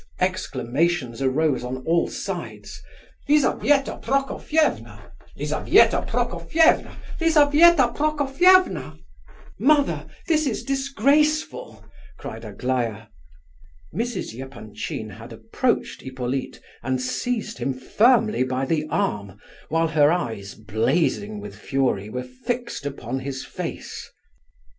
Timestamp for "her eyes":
19.89-20.55